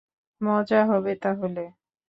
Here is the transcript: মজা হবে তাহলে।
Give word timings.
মজা 0.41 0.81
হবে 0.85 1.13
তাহলে। 1.21 1.63